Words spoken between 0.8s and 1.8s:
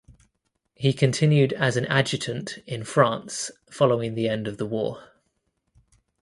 continued as